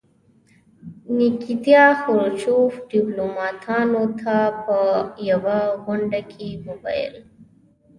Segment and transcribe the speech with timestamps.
[1.17, 4.79] نیکیتیا خروچوف ډیپلوماتانو ته په
[5.29, 7.15] یوه غونډه کې وویل.